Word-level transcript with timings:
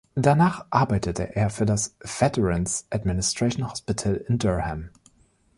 Danach 0.15 0.65
arbeitete 0.71 1.35
er 1.35 1.51
für 1.51 1.67
das 1.67 1.95
Veterans 1.99 2.87
Administration 2.89 3.69
Hospital 3.69 4.15
in 4.27 4.39
Durham. 4.39 4.89